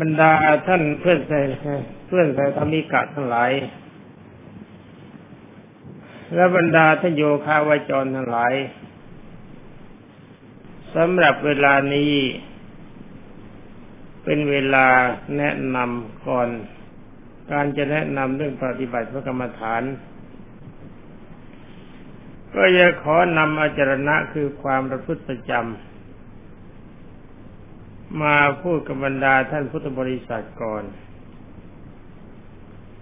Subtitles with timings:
[0.00, 0.32] บรรดา
[0.66, 1.40] ท่านเพื่อนใส่
[2.06, 3.52] เพื่อนใส่ธรรมิกะทั้งหลาย
[6.34, 8.54] และบรรดาท่านโยคาวาจรทั้งหลาย
[10.94, 12.12] สำหรับเวลานี้
[14.24, 14.86] เป็นเวลา
[15.36, 16.48] แนะนำก่อน
[17.52, 19.82] การจะแนะนำเรื่องปฏิบัติพระกรรมฐาน
[22.54, 25.93] ก็จะขอนำอาจารณะคือความประพฤติประจำ
[28.22, 30.84] มาพูดกับบรรดาท่านพุทธบริษัทก่อน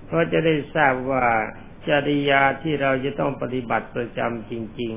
[0.06, 1.26] เพราะจะได้ทราบว่า
[1.88, 4.92] จริยาที่เราจะต้องปฏิบัติประจำจริง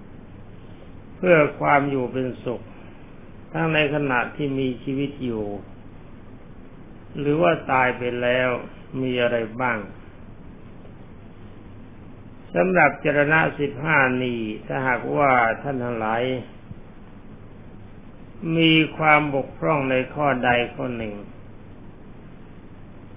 [0.00, 2.62] ๆ เพื่อความอยู่เป็นสุข
[3.52, 5.44] ทั้งในขณะที่มีชีวิตอยู่
[7.18, 8.48] หรือว่าตายไปแล้ว
[9.02, 9.78] มีอะไรบ้าง
[12.54, 15.30] สำหรับจรณะสิบห้านี้ถ้าหากว่า
[15.62, 16.22] ท่านทั้งหลาย
[18.56, 21.14] มีความบกพร่องในข้อใดข้อหนึ่ง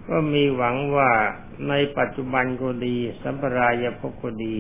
[0.08, 1.12] ก็มีหวังว่า
[1.70, 4.58] ในปัจจุบันก็ดี สัมปรายภพก็ดี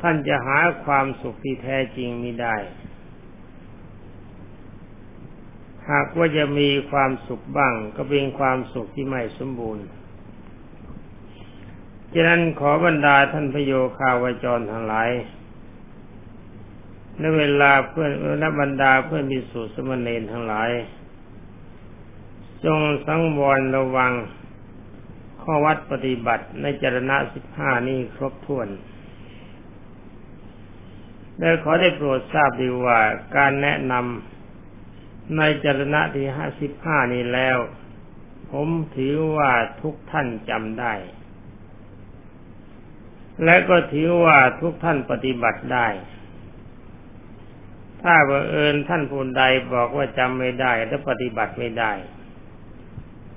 [0.00, 2.56] ท่านจะหาความสุขที่แท้จริงไม่ได้
[5.90, 9.86] หากว่าจะมีความสุขบ้าง ก็เป็นความสุขที่ไม่สมบูรณ์
[12.14, 15.10] ฉะนั้นขอบรรดาท่านพโยคาวจรทั้งหลาย
[17.18, 18.10] ในเวลาเพื่อน
[18.40, 20.70] และบรรดาเพื่อนมีสุสมณเณรทั้งหลาย
[22.64, 24.12] จงสังวรระวัง
[25.42, 28.68] ข้อวัดปฏิบัติในจรณะสิบห้านี้ครบถ้วน
[31.38, 33.00] และขอได้โปรดทราบดีว่า
[33.36, 37.58] การแนะนำในจรณะที่ห้าสิบห้านี้แล้ว
[38.50, 39.52] ผมถือว่า
[39.82, 40.94] ทุกท่านจำได้
[43.44, 45.86] และก็ถือว่าทุกท่านปฏิบัติได้
[48.02, 49.42] ถ้าบังเอิญท่านผู้ใด
[49.74, 51.92] บอกว่าจำไม่ได้และปฏิบัติไม่ได้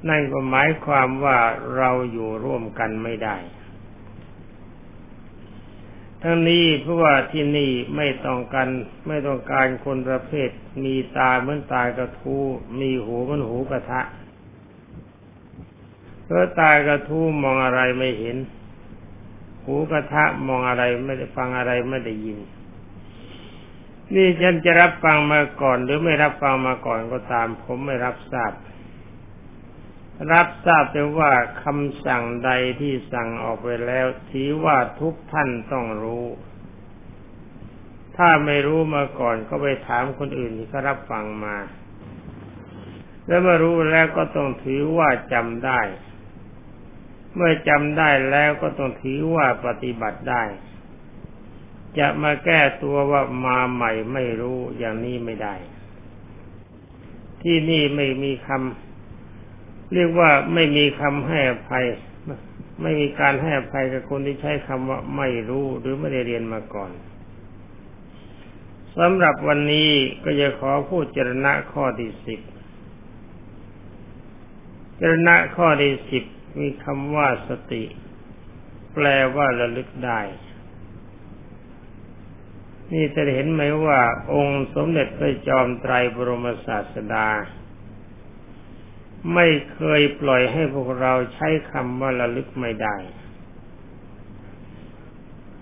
[0.09, 1.37] นั่นก็หมายความว่า
[1.77, 3.37] เราอยู่ร่วมกันไม่ได้
[6.21, 8.67] ทั้งนี้เพราะว่าที่นี่ไม่ต้องการ
[9.07, 10.49] ไม่ต้องการคนประเภท
[10.83, 12.37] มีตาเหมือนตากระทู
[12.79, 14.01] มีหูเหมือนหูกระทะ
[16.25, 18.37] เพราะตากระทูมองอะไรไม่เห็น
[19.65, 22.39] หูกระทะมองอะไรไม่ได้ฟังอะไรไม่ได้ยิน
[24.13, 28.51] นี่ฉันจะรับฟังมาก่อน หรือไม่รับฟังมาก่อนก็ตาม ผมไม่รับทราบ
[30.33, 31.31] รับทราบแต่ว่า
[31.63, 36.25] คำสั่งใดที่สั่งออกไปแล้วถือว่าทุกท่านต้องรู้
[38.17, 41.57] ถ้าไม่รู้มาก่อนก็ไปถามคนอื่นที่เขารับฟังมา
[43.27, 45.81] แล้วเมื่อรู้แล้วก็ต้องถือว่าจำได้
[47.35, 50.43] เมื่อจำได้แล้วก็ต้องถือว่าปฏิบัติได้
[51.99, 55.55] จะมาแก้ตัวว่ามาใหม่ไม่รู้อย่างนี้ไม่ได้
[57.41, 61.85] ที่นี่ไม่มีคำเรียกว่าไม่มีคำให้อภัย
[62.81, 66.91] ไม่มีการให้อภัยกับคนที่ใช้คำว่าไม่รู้หรือไม่ได้เรียนมาก่อน
[68.97, 69.89] สำหรับวันนี้
[70.23, 72.39] ก็จะขอพูดเจรณะข้อที่สิบ
[74.97, 76.23] เจรณะข้อที่สิบ
[76.59, 77.83] มีคำว่าสติ
[78.93, 80.21] แปลว่าระลึกได้
[82.93, 84.01] นี่จะเห็นไหมว่า
[84.33, 87.27] องค์สมเด็จพระจอมไตรบรมศาสดา
[89.33, 92.97] ไม่เคยปล่อยให้พวกเราใช้คำว่าระลึกไม่ได้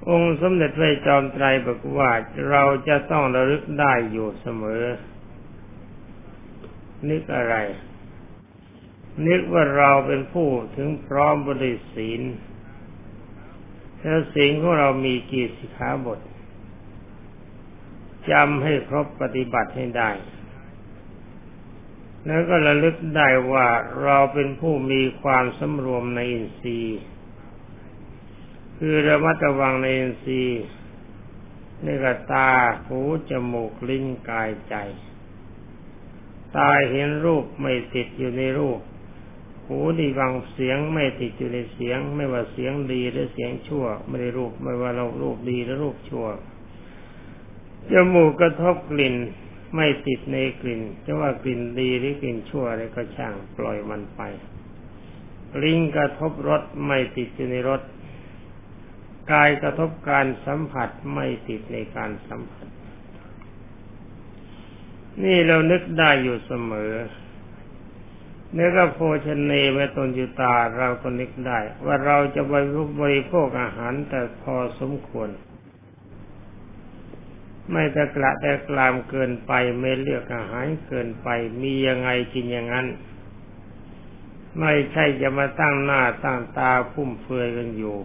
[0.09, 2.11] องค์สมเด็จพระจอมไตรบอกว่า
[2.49, 4.83] เราจะต้องระลึกได้อยู่เสมอ
[7.09, 7.55] นึกอะไร
[9.27, 12.21] นึกว่าเราเป็นผู้ถึงพร้อมบริศีล
[13.99, 16.19] แล้วศีลของเรามีกี่สิขาบท
[18.31, 20.11] จำให้ครบปฏิบัติให้ได้
[22.25, 23.67] แล้วก็ระลึกได้ว่า
[24.03, 26.99] เราเป็นผู้มีความสำรวมในอินทรีย์
[28.77, 30.63] คือระมัดระวังในอินทรีย์
[31.85, 32.51] นี่ก็ตา
[32.87, 34.75] หู จมูก ลิ้น กาย ใจ
[36.55, 38.79] ตาเห็นรูปไม่ติดอยู่ในรูป
[39.67, 46.25] หูไดีฟังเสียงไม่ติดอยู่ในเสียง ไม่ว่าเสียงดีหรือเสียงชั่ว ไม่ได้รูป ไม่ว่าเรารูปดีหรือรูปชั่ว
[47.91, 49.15] จมูกกระทบกลิ่น
[49.75, 54.21] ไม่ติดในกลิ่น จะว่ากลิ่นดีหรือกลิ่นชั่วอะไรก็ช่างปล่อยมันไป
[55.61, 57.81] ลิ้นกระทบรสไม่ติดอยู่ในรส
[59.31, 62.67] กายกระทบการสัมผัสไม่ติดในการสัมผัส
[65.23, 66.93] นี่เรานึกได้อยู่เสมอ
[68.53, 72.41] เนื้อก็โภชเนไว้ตนอยู่ตาเราก็นึกได้ ว่าเราจะ
[73.01, 75.29] บริโภคอาหารแต่พอสมควร
[77.71, 81.27] ไม่ตะกระแต่กลามเกินไปไม่เลือกอาหารเกินไป
[81.61, 82.87] มียังไงกินอย่างนั้น
[84.59, 87.97] ไม่ใช่จะมาตั้งหน้าตั้งตาพุ่มเฟือยกันอยู่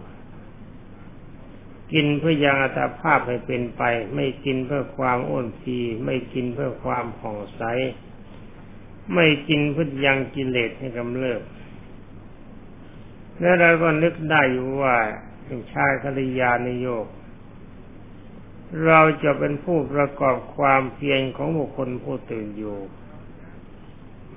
[1.93, 3.83] กินเพื่อยังอัตภาพให้เป็นไป
[4.15, 7.61] ไม่กินเพื่อความอ้วนพีไม่กินเพื่อความผ่องใส
[9.13, 11.41] ไม่กินเพื่อยังกิเลสให้กำเริบ
[13.39, 14.95] แล้วเราก็นึกได้อยู่ว่า
[15.45, 17.05] เป็นชายคริยานิโยก
[18.85, 22.77] เราจะเป็นผู้ประกอบความเพียรของบุคคลผู้ตื่นอยู่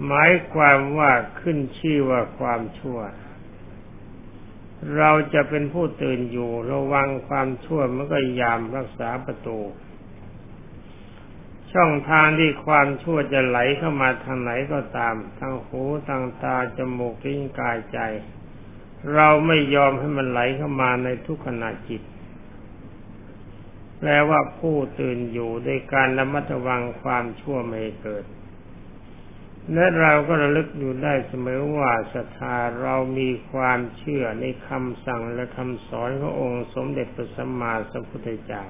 [0.07, 2.99] หมายความว่าขึ้นชื่อว่าความชั่ว
[4.97, 9.59] เราจะเป็นผู้ตื่นอยู่ ระวังความชั่วมันก็ยามรักษาประตู
[11.73, 17.99] ช่องทางที่ความชั่วจะไหลเข้ามาทางไหนก็ตาม ทางหูทางตาจมูกลิ้นกายใจ
[19.15, 22.03] เราไม่ยอมให้มันไหลเข้ามาในทุกขณะจิต
[24.05, 28.25] แปลว่าผู้ตื่นอยู่โดยการระมัดระวังความชั่วไม่เกิด
[29.73, 38.65] และเราก็ระลึกอยู่ได้เสมอว่าศรัทธาเรามีความเชื่อในคำสั่งและคำสอนขององค์สมเด็จพระสัมมาสัมพุทธเจ้า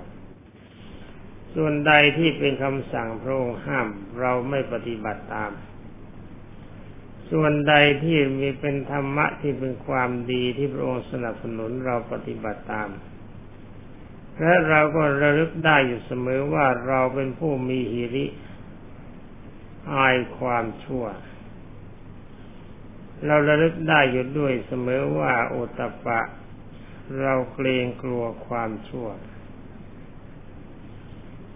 [1.54, 3.88] ส่วนใดที่เป็นคำสั่งพระองค์ห้าม
[4.20, 5.52] เราไม่ปฏิบัติตาม
[7.30, 7.74] ส่วนใด
[8.04, 12.88] ที่มีเป็นธรรมะที่เป็นความดีที่พระองค์สนับสนุนเราปฏิบัติตาม
[14.40, 18.26] และเราก็ระลึกได้อยู่เสมอว่าเราเป็นผู้มีหิริ
[19.92, 21.04] อายความชั่ว
[23.26, 26.20] เราระลึกได้อยู่ด้วยเสมอว่าโอตปะ
[27.20, 29.08] เราเกรงกลัวความชั่ว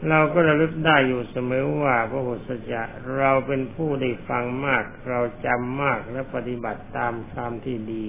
[0.08, 2.82] เราก็ระลึกได้อยู่เสมอว่าพระพุทธเจ้า
[3.18, 8.06] เราเป็นผู้ได้ฟังมาก เราจำมากและปฏิบัติตามธรรมที่ดี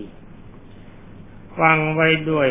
[1.59, 2.49] ฟังไว้ด้วย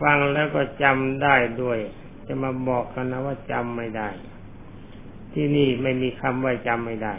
[0.00, 1.78] ฟังแล้วก็จำได้ด้วย
[2.26, 4.08] จะมาบอกกันนะว่าจำไม่ได้
[5.34, 7.14] ที่นี่ไม่มีคำว่าจำไม่ได้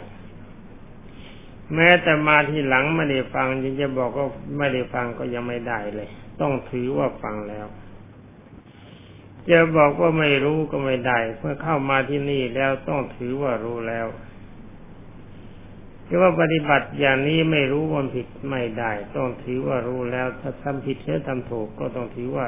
[1.74, 4.26] แม้แต่มาที่หลังไม่ได้ฟังยังจะบอกว่า
[4.58, 6.08] ไม่ได้ฟังก็ยังไม่ได้เลย
[6.40, 7.66] ต้องถือว่าฟังแล้ว
[9.50, 14.06] จะบอกว่าไม่รู้ก็ไม่ได้ เมื่อเข้ามาที่นี่แล้วต้องถือว่ารู้แล้ว
[16.06, 22.46] คือว่าปฏิบัติอย่างนี้ไม่รู้ว่าผิดไม่ได้ ต้องถือว่ารู้แล้ว ถ้าทำผิดหรือทำถูกก็ต้องถือว่า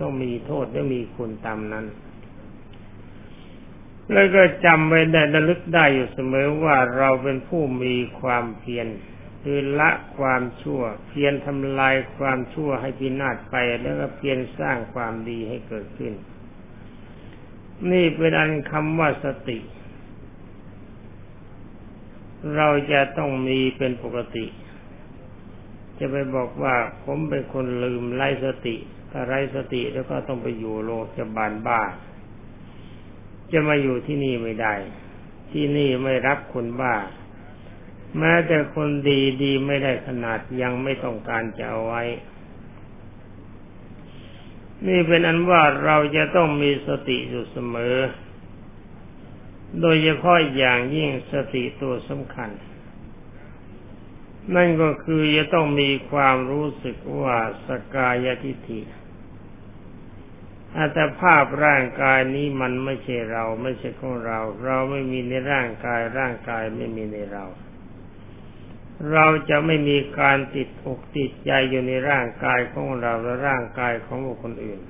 [0.00, 1.86] ต้องมีโทษและมีคุณตามนั้น
[4.12, 8.86] แล้วก็จำไว้ได้ระลึกได้อยู่เสมอว่าเราเป็นผู้มีความเพียร
[9.42, 16.12] คือละความชั่ว เพียรทำลายความชั่วให้พินาศไปแล้วก็เพียรสร้างความดีให้เกิดขึ้น
[17.90, 19.58] นี่เป็นอันคำว่าสติ
[22.56, 24.46] เราจะต้องมีเป็นปกติ
[25.98, 26.74] จะไปบอกว่า
[27.04, 28.76] ผมเป็นคนลืมไล่สติ
[29.10, 31.82] ถ้าไร้สติแล้วก็ต้องไปอยู่โรงพยาบาลบ้า
[33.52, 34.74] จะมาอยู่ที่นี่ไม่ได้
[35.52, 36.94] ที่นี่ไม่รับคนบ้า
[38.18, 42.02] แม้แต่คนดีดีไม่ได้ขนาดยังไม่ต้องการจะเอาไว้
[44.86, 47.96] นี่เป็นอันว่าเราจะต้องมีสติอยู่เสมอ
[49.80, 52.50] โดยเฉพาะอย่างยิ่งสติตัวสำคัญ
[54.54, 57.36] นั่นก็คือจะต้องมีความรู้สึกว่า
[57.66, 58.80] สกายทิฏฐิ
[60.78, 67.44] อัตภาพร่างกายนี้มันไม่ใช่เรา ไม่ใช่ของเรา เราไม่มีในร่างกาย ร่างกายไม่มีในเรา
[69.12, 74.80] เราจะไม่มีการติดอกติดใจอยู่ในร่างกายของเราและร่างกายของบุคคลอื่น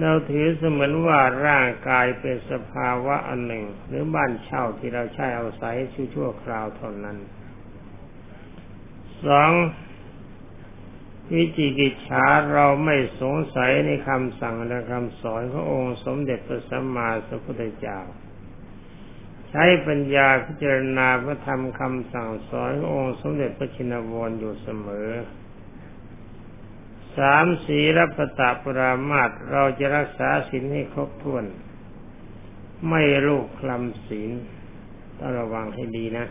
[0.00, 5.76] เราถือเสมือนว่าร่างกายเป็นสภาวะอันหนึ่ง หรือบ้านเช่าที่เราใช้อาศัย
[6.14, 7.18] ชั่วคราวเท่านั้น
[9.26, 9.50] สอง
[11.32, 17.98] วิจิกิจฉาเราไม่สงสัยในคำสั่งและคำสอนขององค์สมเด็จพระสัมมาสัมพุทธเจ้า
[19.50, 25.08] ใช้ปัญญาพิจารณาพระธรรมคำสั่งสอนขององค์สมเด็จพระชินวรอยู่เสมอ
[27.16, 31.44] สามสีรัพตาปรามาตเราจะรักษาศีลให้ครบถ้วน
[32.88, 34.30] ไม่ลูกคลำศีล
[35.18, 36.26] ต้องระวังให้ดีนะ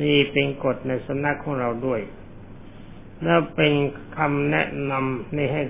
[0.00, 2.00] นี่เป็นกฎในสำนักของเราด้วย
[3.24, 3.72] แล้วเป็น
[4.16, 5.62] คำแนะนำในให้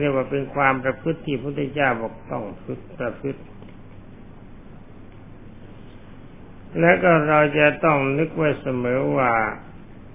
[0.00, 3.42] เรียกว่าเป็นความประพฤติที่พระพุทธเจ้าบอกต้องพึกประพฤติ
[6.80, 9.32] และก็เราจะต้องนึกไว้เสมอว่า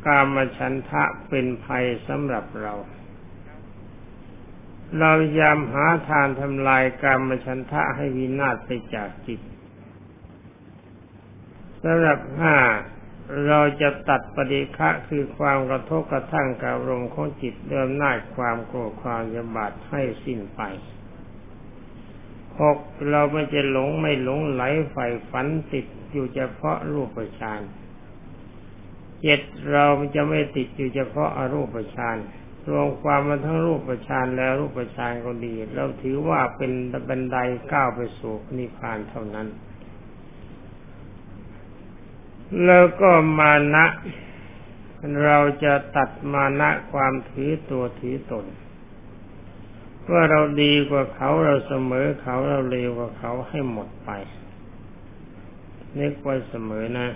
[0.08, 2.74] การมฉันทะเป็นภัยสำหรับเรา
[5.00, 9.42] เรายามหาทานทำลายการมฉันทะให้วินาศไปจากจิต
[11.84, 12.56] สำหรับห้า
[13.48, 20.62] เราจะตัดปฏิฆะคือความกระทบกระทั่งกับลมของจิตเดิมหน้าความโกรธความยบาดให้สิ้นไป
[22.60, 22.78] หก
[23.10, 27.62] เราไม่จะหลงไม่หลงไหลใฝ่ฝันติดอยู่เฉพาะรูปฌาน
[29.22, 32.18] เจ็ดเราจะไม่ติดอยู่เฉพาะอรูปฌาน
[32.70, 36.72] รวมความมาทั้งรูปฌานแล้วรูปฌานก็ดี เราถือว่าเป็น
[37.10, 37.38] บันได
[37.72, 39.48] ก้าวไปสู่นิพพานเท่านั้น
[42.66, 43.86] แล้วก็มานะ
[45.24, 48.46] เราจะตัดมานะความถือตัวถือตน
[50.12, 54.12] ว่าเราดีกว่าเขาเราเสมอเขาเราเลวกว่าเขาให้หมดไป
[56.00, 57.08] นึกไว้เสมอนะ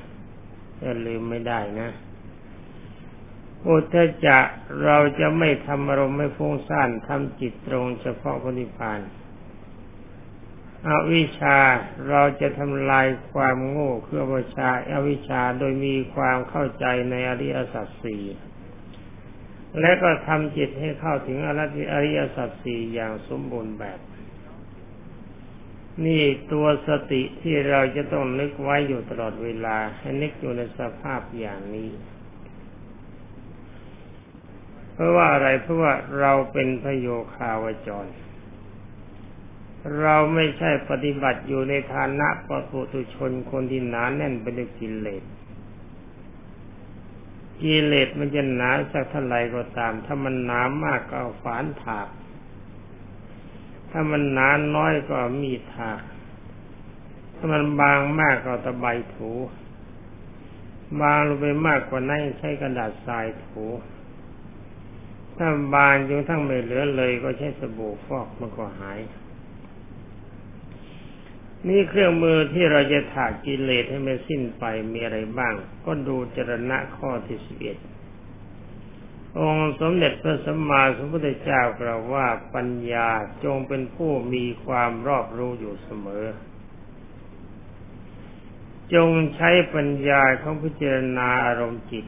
[0.79, 1.89] อย่าลืมไม่ได้นะ
[3.65, 4.37] อุทจะ
[4.83, 8.99] เราจะไม่ทำอารมณ์ไม่ฟุ้งซ่านทำจิตตรงเฉพาะพระนิพพาน
[10.85, 11.57] อวิชชา
[12.09, 18.23] เราจะทำลายความโง่คือวิชาอวิชชาโดยมีความเข้าใจในอริยสัจสี่
[19.79, 21.37] และก็ทำจิตให้เข้าถึง
[21.93, 23.99] อริยสัจสี่อย่างสมบูรณ์แบบ
[26.05, 31.89] นี่ตัวสติที่เราจะต้องนึกไว้อยู่ตลอดเวลา ให้นึกอยู่ในสภาพอย่างนี้
[34.93, 38.07] เพราะว่าอะไรเพราะว่าเราเป็นพโยคาวจร
[40.01, 45.23] เราไม่ใช่ปฏิบัติอยู่ในฐานะปปุตุชนคนที่หนาแน่นไปด้วยกิเลส
[47.61, 52.07] กิเลสมันจะหนาสักเท่าไรก็ตาม ถ้ามันหนามากก็เอาฝานถาก
[53.91, 56.01] ถ้ามันหนาน้อยก็มีถาก
[57.35, 59.31] ถ้ามันบางมากก็ตะไบถู
[61.01, 63.65] บางลงไปมากกว่านั้นใช้กระดาษทรายถู
[65.37, 68.99] ถ้าบางจนทั้งไม่เหลือเลยก็ใช้สบู่ฟอกมันก็หาย
[71.65, 75.53] นี่เครื่องมือที่เราจะถากกิเลสให้มันสิ้นไปมีอะไรบ้าง
[75.85, 77.77] ก็ดูจรณะข้อที่สิบเอ็ด
[79.39, 83.09] องค์สมเด็จพระสัมมาสัมพุทธเจ้ากล่าวว่าปัญญา
[83.43, 86.25] จงเป็นผู้มีความรอบรู้อยู่เสมอ
[88.93, 92.05] จงใช้ปัญญาของพิจารณาอารมณ์จิต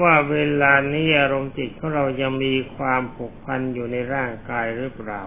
[0.00, 5.22] ว่าเวลานี้อารมณ์จิตของเรายังมีความผูกพันอยู่ในร่างกายหรือเปล่า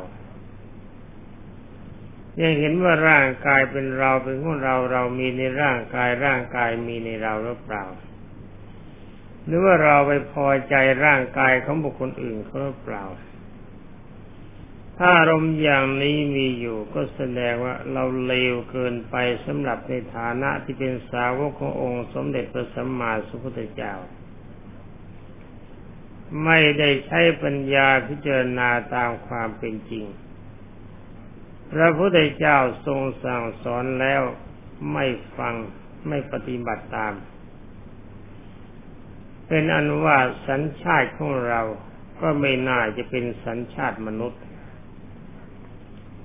[2.42, 7.84] ยังเห็นว่าร่างกายเป็นเราเป็นของเราเรามีในร่างกายร่างกายมีในเราหรือเปล่า
[9.46, 10.76] หรือว่าเราไปพอใจ
[11.06, 13.04] ร่างกายของบุคคลอื่นเขาหรือเปล่า
[14.98, 19.16] ถ้าอารมณ์อย่างนี้มีอยู่ก็แสดงว่าเราเลวเกินไป
[19.46, 23.94] สำหรับในฐานะที่เป็นสาวกขององค์ สมเด็จพระสัมมาสัมพุทธเจ้า
[26.44, 30.06] ไม่ได้ใช้ปัญญาพิจารณาตามความเป็นจริง
[31.74, 34.22] พระพุทธเจ้าทรงสั่งสอนแล้ว
[34.94, 35.06] ไม่
[35.38, 35.56] ฟัง
[36.08, 37.14] ไม่ปฏิบัติตาม
[39.48, 41.62] เป็นอันว่าสัญชาติของเรา
[42.22, 44.42] ก็ไม่น่าจะเป็นสัญชาติมนุษย์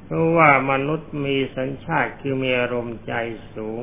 [0.04, 3.12] เพราะว่ามนุษย์มีสัญชาติคือมีอารมณ์ใจ
[3.54, 3.80] สูง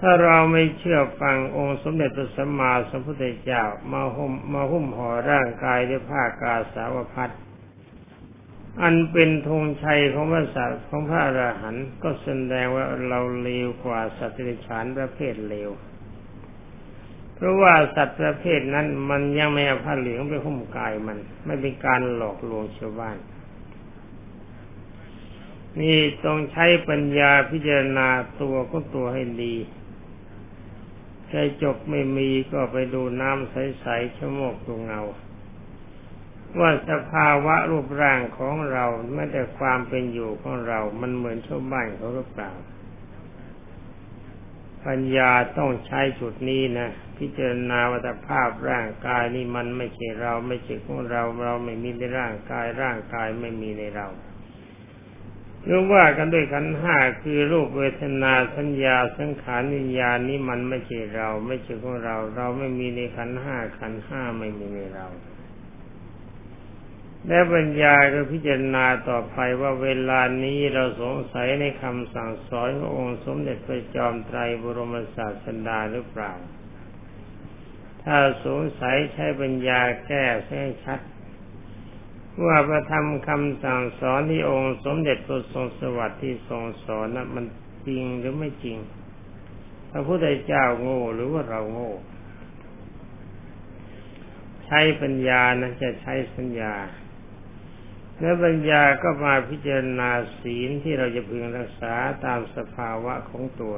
[0.00, 7.30] ถ้าเราไม่เชื่อฟังองค์สมเด็จพระสัมมาสัมพุทธเจ้ามาหุ้มมาหุ้มห่อร่างกายด้วยผ้ากาสาวพัด
[8.80, 15.70] อันเป็นธงชัยของพระสัตว์ของพระอรหันต์ก็แสดงว่าเราเลวกว่าสัตว์ที่ฉานประเภทเลว
[17.34, 23.16] เพราะว่าสัตว์ประเภทนั้นมันยังไม่เอาผ้าเหลืองไปหุ้มกายมัน ไม่เป็นการหลอกลวงชาวบ้าน
[25.80, 28.08] นี่ต้องใช้ปัญญาพิจารณา
[28.40, 29.54] ตัวก็ตัวให้ดี
[31.28, 35.02] ใครจบไม่มีก็ไปดูน้ำใสๆชะโมกตัวเงา
[36.60, 42.52] ว่าสภาวะรูปร่างของเราไม่แต่ความเป็นอยู่ของเรา มันเหมือนชาวบ้านเขาหรือเปล่า
[44.86, 54.08] ปัญญาต้องใช้จุดนี้นะ พิจารณาวัตภาพร่างกายนี่มันไม่ใช่เรา ไม่ใช่ของเรา เราไม่มีในร่างกายร่างกายไม่มีในเรา
[55.64, 65.06] เรื่องว่ากันด้วยขันห้าคือรูปเวทนาสัญญาสังขารวิญญาณนี้มันไม่ใช่เรา ไม่ใช่ของเรา เราไม่มีในขันห้าขันห้าไม่มีในเรา
[67.28, 76.32] และปัญญาก็พิจารณาต่อไปว่าเวลานี้เราสงสัยในคำสั่งสอนขององค์สมเด็จพระจอมไตรบรมศาสดาหรือเปล่า
[78.02, 81.00] ถ้าสงสัยใช้ปัญญาแก้ให้ชัด
[82.44, 87.46] ว่าพระธรรมคำสั่งสอนที่องค์สมเด็จพระทรงสวัสดิ์ที่ทรงสอนนั้นมัน
[87.86, 88.78] จริงหรือไม่จริง
[89.90, 91.92] พระพุทธเจ้าโง่หรือว่าเราโง่
[94.66, 96.74] ใช้ปัญญานะจะใช้สัญญา
[98.22, 100.10] และปัญญาก็มาพิจารณา
[100.40, 103.76] ศีลที่เราจะพึงรักษาตามสภาวะของตัว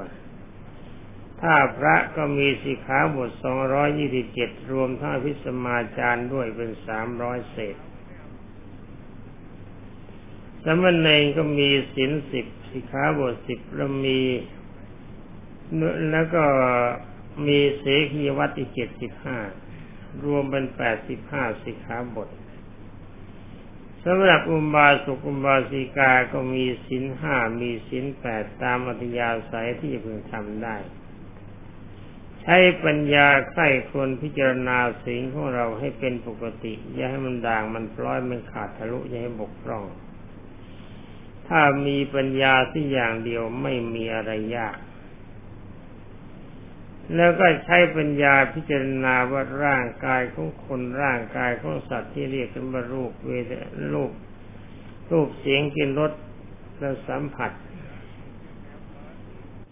[1.41, 7.77] ถ้าพระก็มีสิกขาบทสองร้อยยี่สิบเจ็ดรวมทั้งพิสมาจารย์ด้วยเป็นสามร้อยเศษ
[10.65, 14.21] สมณเณรก็มีศีลสิบสิกขาบทสิบแล้วมี
[16.11, 16.45] แล้วก็
[17.47, 19.39] มีเสขีวัตอีกเจ็ดสิบห้า
[20.25, 22.29] รวมเป็นแปดสิบห้าสิกขาบท
[24.05, 30.77] สำหรับอุบาสกอุบาสิกาก็มีศีลห้ามีศีลแปดตามอัธยาศัยที่พึงทำได้
[32.43, 39.85] ใช้ปัญญาใคร่ควรพิจารณาสิ่งของเราให้เป็นปกติ อย่าให้มันด่างมันปล้อยมันขาดทะลุอย่าให้บกพร่อง
[41.49, 44.77] ถ้ามีปัญญาที่อย่างเดียวไม่มีอะไรยาก
[47.17, 53.53] แล้วก็ใช้ปัญญาพิจารณาว่าร่างกายของคนร่างกายของสัตว์ที่เรียกกันว่ารูปเวท
[53.95, 54.13] รูป
[55.11, 56.13] รูปเสียงกินรส
[56.79, 57.53] และสัมผัส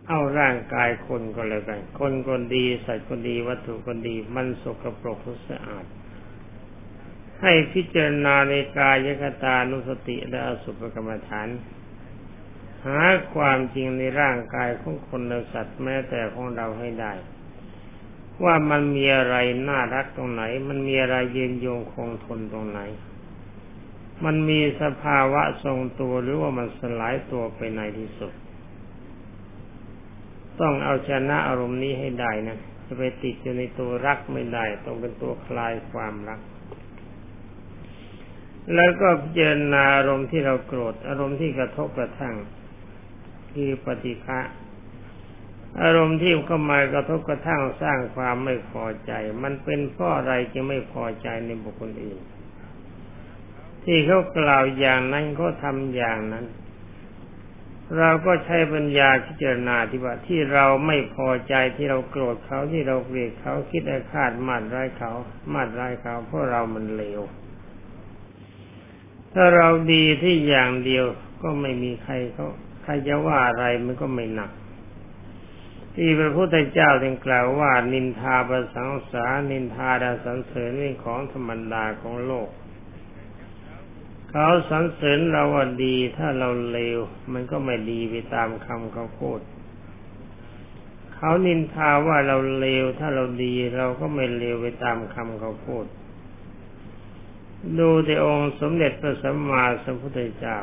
[0.08, 5.84] เอาร่างกายคนก็เลยกัน คนคนดีสัตว์คนดีวัตถุคนดี มันสกปรกสะอาด
[7.42, 11.48] ให้พิจารณาในกายคตานุสติและอสุภกรรมฐาน
[12.86, 13.00] หา
[13.34, 17.12] ความจริงในร่างกายของคนและสัตว์แม้แต่ของเราให้ได้
[18.44, 19.36] ว่ามันมีอะไร
[19.68, 22.80] น่ารักตรงไหน มันมีอะไรยืนยงคงทนตรงไหน
[24.24, 28.32] มันมีสภาวะทรงตัวหรือว่ามันสลายตัวไปในที่สุด
[30.60, 36.40] ต้องเอาชนะอารมณ์นี้ให้ได้นะจะไปติดอยู่ในตัวรักไม่ได้ ต้องเป็นตัวคลายความรัก
[38.74, 42.34] แล้วก็พิจารณาอารมณ์ที่เราโกรธอารมณ์ที่กระทบกระทั่ง
[43.54, 44.40] คือปฏิฆะ
[45.80, 52.20] อารมณ์ที่เข้ามากระทบกระทั่งสร้างความไม่พอใจ มันเป็นเพราะอะไรจึงไม่พอใจในบุคคลอื่น
[53.84, 56.46] ที่เขากล่าวอย่างนั้นเขาทำอย่างนั้น
[57.98, 65.12] เราก็ใช้ปัญญาพิจารณาที่ว่าที่เราไม่พอใจที่เราโกรธเขาที่เราเกลียดเขาคิดอาฆาตมาดร้ายเขา
[65.52, 67.20] มาดร้ายเขาเพราะเรามันเลว
[69.32, 71.06] ถ้าเราดีที่อย่างเดียว
[71.42, 72.48] ก็ไม่มีใครเขา
[72.82, 74.50] ใครจะว่าอะไรมันก็ไม่หนัก
[75.96, 82.48] ที่พระพุทธเจ้าได้กล่าวว่า นินทาประสังสา นินทาดาสันเสริญเป็นของธรรมดาของโลก
[84.30, 86.98] เขาสรรเสริญเราว่าดีถ้าเราเลว
[87.32, 89.40] มันก็ไม่ดีไปตามคำเขาพูด
[91.14, 95.84] เขานินทาว่าเราเลวถ้าเราดีเราก็ไม่เลวไปตามคำเขาพูด
[97.78, 100.58] ดูแต่องค์สมเด็จพระสัมมาสัมพุทธเจ้า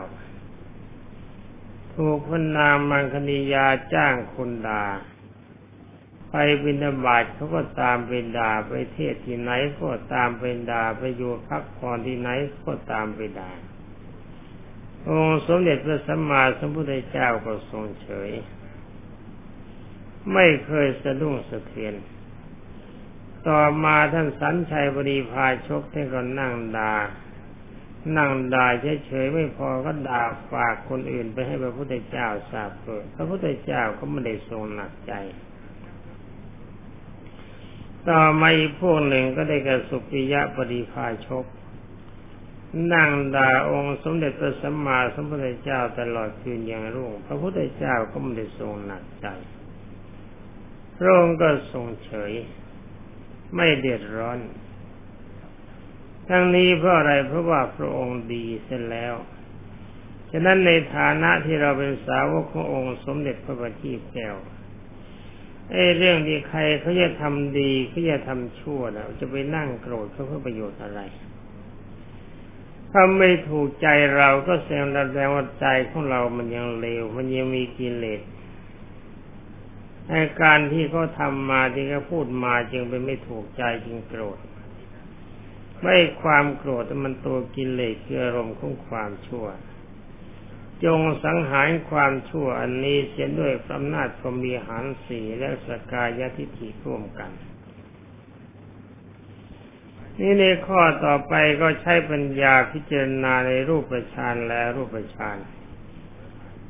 [2.03, 4.83] ถูกพนามมังคณียาจ้างคนดา
[6.29, 12.29] ไปบินาบาตเขาก็ตามไปด่าไปเทศที่ไหนก็ตามไปด่าไปอยู่พักผ่อนที่ไหน
[12.63, 13.51] ก็ตามไปด่า
[15.07, 18.31] องค์สมเด็จพระสัมมาสัมพุทธเจ้าก็ทรงเฉย
[20.33, 21.93] ไม่เคยสะดุ้งสะเทือน
[23.47, 26.93] ต่อมาท่านสันชัยบริพาชกท่านก็นั่งด่า
[28.17, 28.67] นั่งด่า
[29.07, 35.13] เฉยๆไม่พอก็ด่าฝากคนอื่นไปให้พระพุทธเจ้าทราบเกิดพระพุทธเจ้าก็ไม่ได้ทรงหนักใจ
[38.09, 41.45] ต่อมาอีกพวกหนึ่งก็ได้กระสุปิยะปริภาชก
[42.93, 49.27] นั่งด่าองค์สมเด็จพระสัมมาสัมพุทธเจ้าตลอดคืนอย่างรุ่ง พระพุทธเจ้าก็ไม่ได้ทรงหนักใจ
[50.97, 52.31] พระองค์ก็ทรงเฉย
[53.55, 54.39] ไม่เดือดร้อน
[56.29, 59.15] ทั้งนี้เพราะอะไรเพราะว่าพระองค์ดีเสร็จแล้ว
[60.31, 64.35] ฉะนั้นในฐานะที่เราเป็นสาวกขององค์สมเด็จพระบัณฑิตแก้ว
[65.71, 71.01] ไอ้เรื่องที่ใครเขาจะทำดีเขาจะทำชั่วนะจะไปนั่งโกรธเขาเพื่อประโยชน์อะไร
[72.91, 73.87] ถ้าไม่ถูกใจ
[74.17, 74.69] เราก็แส
[75.17, 78.21] ดงว่าใจของเรามันยังเลว มันยังมีกิเลส
[80.09, 84.37] ในการที่เขาทามาที่เขาพูดมาจึงเป็นไม่ถูกใจจึงโกรธ
[85.81, 89.47] ไม่ความโกรธมันตัวกิเลสคืออารมณ์ของความชั่ว
[90.85, 97.31] จงสังหารความชั่วอันนี้เสียด้วยอำนาจพรมีหารสีและสกายทิฏฐิร่วมกัน
[100.19, 105.37] นี่ในข้อต่อไปก็ใช้ปัญญาพิจารณาในรูปฌานและรูปฌาน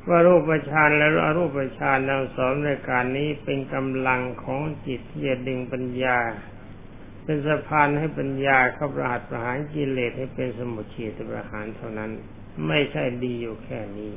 [0.08, 6.18] ว่ารูปฌานและอรูปฌานทั้งสองในการนี้เป็นกำลังของจิตที่จะดึงปัญญา
[7.30, 12.10] เป็นสะพานให้ปัญญาเข้าประหัตประหารกิเลสให้เป็นสมุทเฉตประหารเท่านั้น
[12.66, 14.12] ไม่ใช่ดีอยู่แค่นี้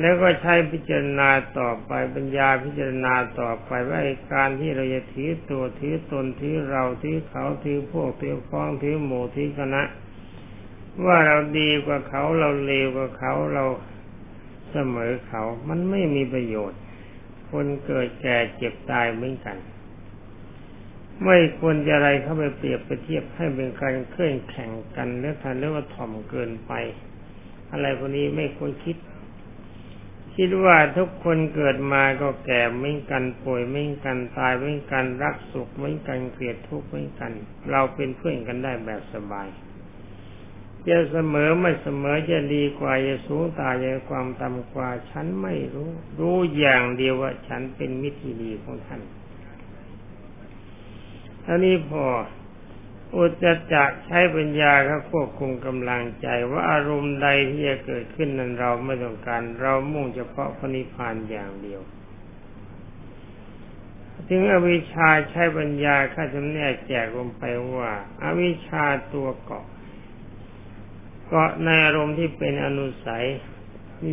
[0.00, 4.00] แล้วก็ใช้พิจารณาต่อไปปัญญาพิจารณาต่อไปว่า
[4.34, 9.82] การที่เราจะถือตัวถือตนถือเราถือเขาถือพวกถือฟ้องถือหมู่ถือคณะ
[11.06, 13.64] ว่าเราดีกว่าเขาเราเลวกว่าเขาเรา
[14.70, 16.80] เสมอเขา มันไม่มีประโยชน์
[17.50, 19.58] คนเกิดแก่เจ็บตายเหมือนกัน
[21.24, 26.72] ไม่ควรจะอะไรเข้าไปเปรียบไปเทียบให้เป็นการเคลื่อนแข่งกันแล้วทันเรียกว่าถ่อมเกินไป
[27.72, 28.96] อะไรพวกนี้ไม่ควรคิด
[30.36, 37.32] คิดว่าทุกคนเกิดมาก็แก่เหมือนกันป่วยเหมือนกันตายเหมือนกันรักสุขเหมือนกันเกลียดทุกข์เหมือนกัน
[37.70, 39.48] เราเป็นเพื่อนกันได้แบบสบาย
[40.88, 49.00] จะเสมอไม่เสมอจะดีกว่าจะสูงตายจะความต่ำกว่า ฉันไม่รู้ รู้อย่างเดียวว่าฉันเป็นมิตรที่ดีของท่าน
[51.52, 52.04] ท่านี้พอ
[53.16, 61.80] อุจจักใช้ปัญญาครับควบคุมกำลังใจว่าอารมณ์ใดที่จะเกิดขึ้นนั้นเราไม่ต้องการ เรามุ่งเฉพาะพระนิพพานอย่างเดียว
[64.28, 67.42] ถึงอวิชชาใช้ปัญญาข้าจะแนกแจกลงไป
[67.74, 67.90] ว่า
[68.22, 68.84] อาวิชชา
[69.14, 69.64] ตัวเกาะ
[71.28, 73.26] เกาะในอารมณ์ที่เป็นอนุสัย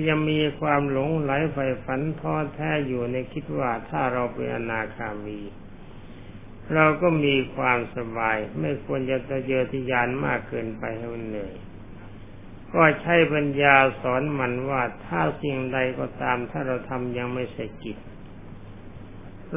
[0.08, 5.42] ยังมีความหลงไหลไฟฝันท้อแท้อยู่ในคิดว่าถ้าเราเป็นอนาคามี
[6.76, 11.54] เราก็มีความสบาย ไม่ควรจะเยอทะยานมากเกินไปให้มันเหนื่อย
[12.74, 17.98] ก็ใช้ปัญญาสอนมันว่าถ้าสิ่งใดก็ตาม ถ้าเราทำยังไม่เสร็จกิจ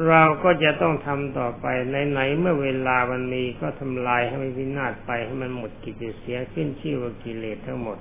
[0.07, 1.65] เราก็จะต้องทำต่อไป
[2.11, 7.97] ไหนๆเมื่อเวลามันมีก็ทำลายให้มันวินาศไปให้มันหมดกิจเสียขึ้นชื่อว่ากิเลสทั้งหมด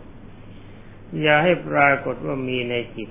[1.20, 3.10] อย่าให้ปรากฏว่ามีในจิต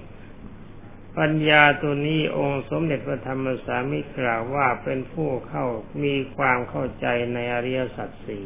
[1.19, 5.65] ปัญญาตัวนี้องค์สมเด็จพระธรรมสามิกล่าวว่าเป็นผู้เข้า
[6.03, 8.45] มีความเข้าใจในอริยสัจสี่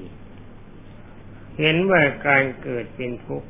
[1.60, 3.48] เห็นว่าการเกิดเป็นทุกข์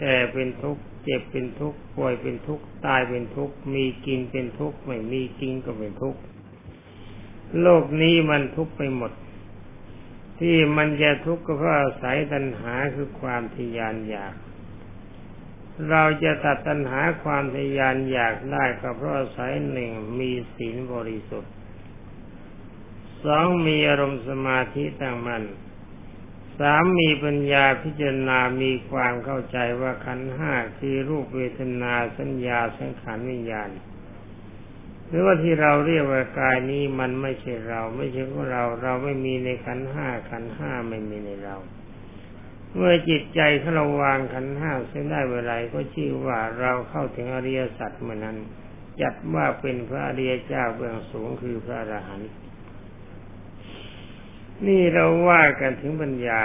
[0.00, 6.20] แก่เป็นทุกข์เจ็บเป็นทุกข์ป่วยเป็นทุกข์ตายเป็นทุกข์มีกินเป็นทุกข์ไม่มีกินก็เป็นทุกข์
[7.60, 9.12] โลกนี้มันทุกข์ไปหมด
[10.38, 14.34] ที่มันจะทุกข์ก็เพราะอาศัยตัณหาคือความทยานอยาก
[15.88, 21.52] เราจะตัดตัณหาความทยานอยากได้ก็เพราะอาศัยหนึ่งมีศีลบริสุทธิ์
[23.24, 25.44] สองมีอารมณ์สมาธิตั้งมัน่น
[26.58, 33.70] สามมีปัญญาพิจารณามีความเข้าใจว่าขันห้าคือรูปเวทนาสัญญาสังขารวิญญาณ
[35.08, 41.56] หรือว่าที่เราเรียกว่ากายนี้มันไม่ใช่เรา ไม่ใช่ของเรา เราไม่มีในขันห้าขันห้าไม่มีในเรา
[42.74, 48.36] เมื่อจิตใจถ้าเราวางขันห้าเส้นได้เวลาก็ชื่อว่าเราเข้าถึงอริยสัจเมื่อนั้น
[49.02, 52.30] จัดว่าเป็นพระอริยเจ้าเบื้องสูงคือพระอรหันต์
[54.66, 56.42] นี่เราว่ากันถึงปัญญา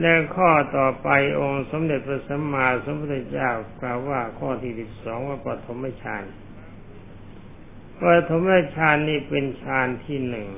[0.00, 6.24] แล้วข้อต่อไปองค์สมเด็จพระสัมมาสัมพุทธเจ้ากล่าวว่าข้อที่สิบสองว่าปฐมฌาน
[8.00, 8.42] ปฐม
[8.76, 10.48] ฌานนี่เป็นฌานที่หนึ่ง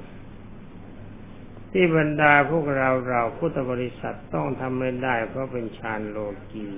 [1.73, 6.19] ที่บรรดาพวกเราเราพุทธบริษัทต้องทำไม่ได้เพราะเป็นฌานโล
[6.53, 6.69] กี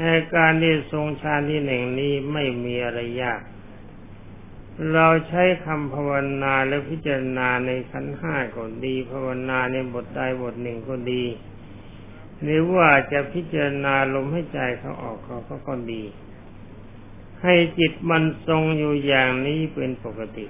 [0.00, 3.40] อาการที่ทรงฌานที่หนึ่งนี้ไม่มีอะไรยาก
[4.92, 6.10] เราใช้คำภาว
[6.42, 11.24] นาและพิจารณาในขั้นห้าก็ดี ภาวนาในบทใดบทหนึ่งก็ดี
[12.42, 16.02] หรือว่าจะพิจารณาลมให้ใจเขาออกเขาก็ดี
[17.42, 20.46] ให้จิตมันทรงอยู่อย่างนี้เป็นปกติ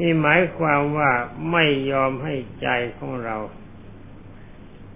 [0.00, 1.10] นี่หมายความว่า
[1.50, 3.36] ไม่ยอมให้ใจของเรา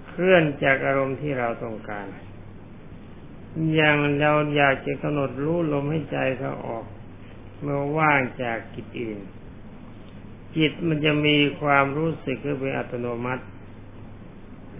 [0.07, 2.07] เคลื่อนจากอารมณ์ที่เราต้องการ
[3.75, 6.85] อย่างเราอยากจะกำหนดรู้ลมให้ใจเขาออก
[7.61, 9.19] เมื่อว่างจากกิจอื่น
[10.57, 13.45] จิตมันจะมีความรู้สึกเป็นอัตโนมัติ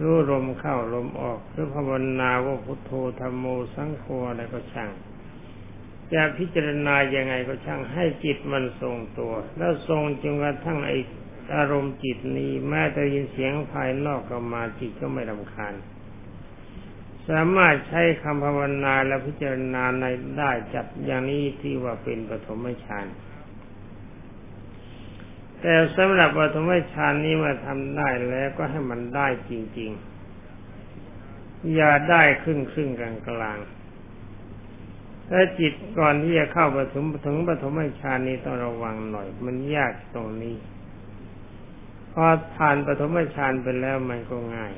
[0.01, 4.89] รู้ลมเข้าลมออกหรือภาวนาว่าพุทโธธรรมโมสังโฆอะไรก็ช่าง
[6.13, 10.91] จะพิจารณายังไงก็ช่างให้จิตมันทรงตัว แล้วทรงจนกระทั่งไอ
[11.55, 15.73] อารมณ์จิตนี้แม้แต่ยินเสียงภายนอกก็มาจิตก็ไม่รำคาญ
[17.29, 20.05] สามารถใช้คำภาวนาและพิจารณาใน
[20.37, 23.05] ได้จัดอย่างนี้ที่ว่าเป็นปฐมฌาน
[25.61, 29.91] แต่สำหรับปฐมฌานนี้มาทำได้แล้วก็ให้มันได้จริง
[30.77, 33.57] ๆ อย่าได้ครึ่งครึ่งกลางกลาง
[35.29, 40.55] ถ้าจิตก่อนที่จะเข้าปฐมถึงปฐมฌานนี้ต้องระวังหน่อย มันยากตรงนี้
[42.13, 44.73] พอผ่านปฐมฌานไปแล้วมันก็ง่าย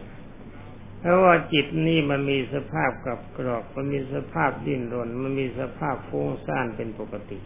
[1.00, 7.40] เพราะว่าจิตนี่มันมีสภาพกับกรอก มันมีสภาพดิ้นรน มันมีสภาพฟุ้งซ่านเป็นปกติ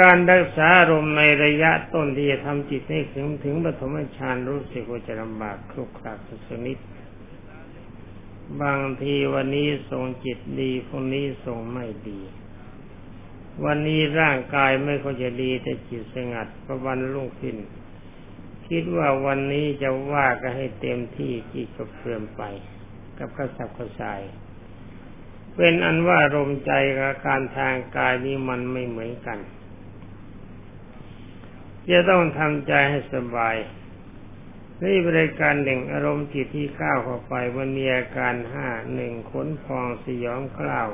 [0.00, 6.78] การรักษาอารมณ์ในระยะต้นที่จะทำจิตให้ถึงถึงปฐมฌานรู้สึกว่าจะลำบากคลุกคลักสักนิด
[8.62, 12.20] บางทีวันนี้ส่งจิตดีพรุ่งนี้ส่งไม่ดี
[13.64, 17.56] วันนี้ร่างกายไม่ค่อยจะดีแต่จิตสงัดพระวันรุ่งขึ้น
[18.68, 22.42] คิดว่าวันนี้จะว่าก็ให้เต็มที่จิตก็เพื่อมไป
[23.18, 24.20] กับกระสับกระส่าย
[25.56, 29.38] เป็นอันว่าลมใจกับการทางกายนี้มันไม่เหมือนกัน
[31.90, 33.56] จะต้องทำใจให้สบาย
[34.82, 40.88] นี่บริการหนึ่งอารมณ์จิตที่ก้าวเข้าไปมันมีอาการห้าหนึ่งขนพองสยองกล้าว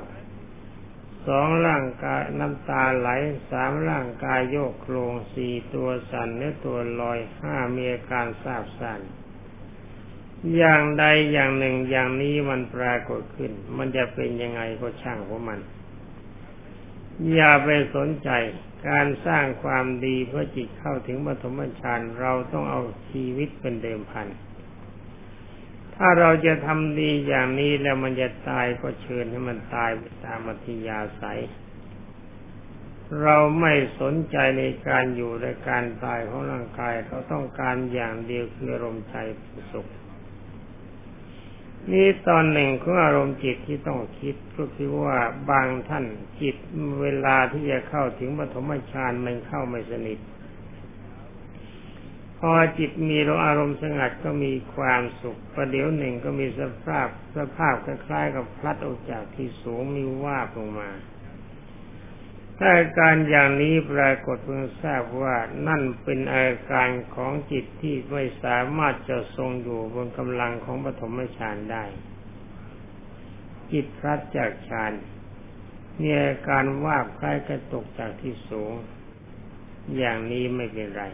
[1.27, 3.09] สองร่างกายน้ำตาไหล
[3.51, 9.01] สามร่างกายโยกโครงสี่ตัวสั่นเนื้อตัวลอยห้ามีอาการทราบสั่น
[10.57, 15.61] อย่างใดอย่างหนึ่งอย่างนี้มันปรากฏขึ้น มันจะเป็นยังไงก็ช่างของมัน
[17.35, 18.31] อย่าไปสนใจ
[18.89, 22.81] การสร้างความดีเพื่อจิตเข้าถึงปฐมฌานเราต้องเอา
[23.11, 24.29] ชีวิตเป็นเดิมพัน
[25.97, 29.91] ถ้าเราจะทำดีอย่างนี้แล้วมันจะตายก็เชิญให้มันตาย
[30.25, 31.41] ตามมัธยาศัย
[33.23, 39.17] เราไม่สนใจในการอยู่ในการตายของร่างกาย เราต้องการอย่างเดียวคืออารมใจ
[39.73, 39.87] สุข
[41.89, 45.19] นี่ตอนหนึ่งของอารมณ์จิตที่ต้องคิดก็คือว่า
[45.51, 46.05] บางท่าน
[46.41, 46.57] จิต
[47.03, 50.19] เวลาที่จะเข้าถึงปฐมฌานมันเข้าไม่สนิท
[52.39, 60.91] พอจิตมีอารมณ์สงัดก็มีความสุขประเดี๋ยวหนึ่งก็มีสภาพสภาพคล้ายๆกับพลัดออกจากที่สูงมีว่าลงมา
[62.63, 65.37] ถ้าอาการอย่างนี้ปรากฏเพิ่งทราบว่า
[65.69, 71.85] นั่นเป็นอาการของจิตที่ไม่สามารถจะทรงอยู่บนกำลังของปฐมฌานได้
[73.73, 74.93] จิตพลัดจากฌาน
[76.01, 78.73] มีอาการว่าคล้ายกระตกจากที่สูง
[79.97, 81.05] อย่างนี้ไม่เป็นไร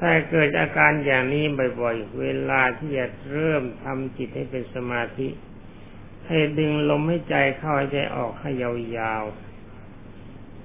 [0.00, 1.44] ถ้าเกิดอาการอย่างนี้
[1.80, 5.28] บ่อยๆ เวลาที่จะเริ่มทำจิตให้เป็นสมาธิ
[6.26, 9.53] ให้ดึงลมให้ใจเข้าให้ใจออกให้ยาวๆ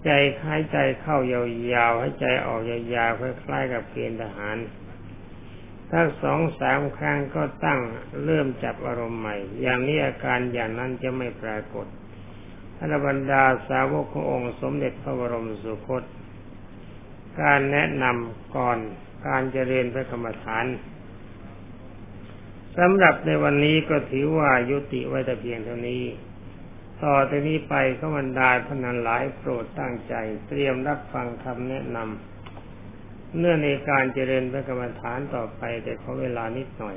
[0.05, 0.09] ใจ
[0.45, 4.57] หายใจเข้ายาวๆให้ใจออกยาวๆคล้ายๆกับเกณฑ์ทหาร
[5.91, 7.79] ถ้าสองสามครั้งก็ตั้ง
[8.25, 11.87] เริ่มจับอารมณ์ใหม่ อย่างนี้อาการอย่างนั้นจะไม่ปรากฏ
[12.79, 16.03] อรบรรดาสาวกขององค์สมเด็จพระบรมสุคต
[17.41, 18.77] การแนะนำก่อน
[19.27, 20.65] การเจริญพระกรรมฐาน
[22.77, 26.03] สำหรับในวันนี้ก็ถือว่ายุติไว้แต่เพียงเท่านี้
[27.03, 30.13] ต่อจากนี้ไปก็บรรดาพนันหลายโปรดตั้งใจ
[30.47, 36.95] เตรียมรับฟังคำแนะนำเนื่องในการเจริญพระกรรมฐานต่อไปแต่ขอเวลานิดหน่อย